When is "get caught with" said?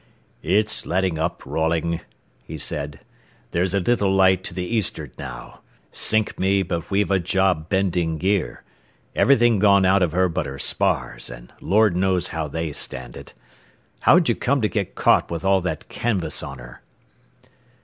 14.67-15.45